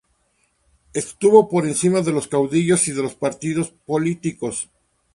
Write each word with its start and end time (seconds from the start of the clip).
Estuvo 0.93 1.47
por 1.47 1.67
encima 1.67 2.01
de 2.01 2.11
los 2.11 2.27
caudillos 2.27 2.87
y 2.87 2.91
de 2.91 3.03
los 3.03 3.13
partidos 3.13 3.69
políticos. 3.69 4.67